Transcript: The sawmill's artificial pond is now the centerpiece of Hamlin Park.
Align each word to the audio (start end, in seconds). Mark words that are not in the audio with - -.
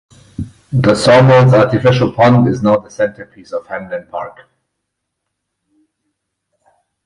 The 0.73 0.95
sawmill's 0.95 1.53
artificial 1.53 2.11
pond 2.11 2.47
is 2.47 2.63
now 2.63 2.77
the 2.77 2.89
centerpiece 2.89 3.51
of 3.51 3.67
Hamlin 3.67 4.07
Park. 4.09 4.47